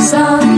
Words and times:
song. 0.00 0.57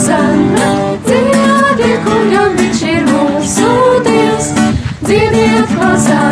Hosanna, 0.00 0.96
dziediet, 1.04 1.98
kungam 2.06 2.54
viņš 2.56 2.80
ir 2.88 3.04
mūsu 3.04 3.68
Dievs. 4.06 4.48
Dziediet, 5.04 5.76
Hosanna, 5.76 6.29